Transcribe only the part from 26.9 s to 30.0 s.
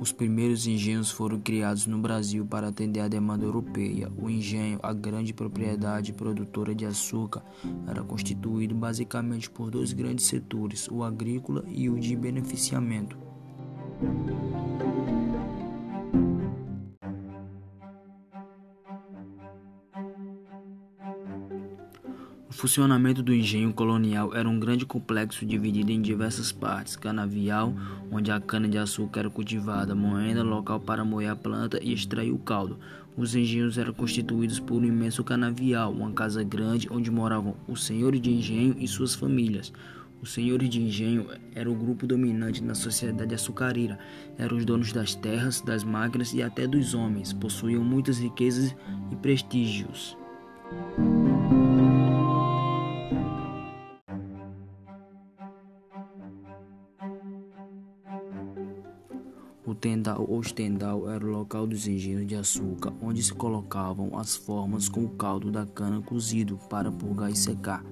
canavial, onde a cana-de-açúcar era cultivada,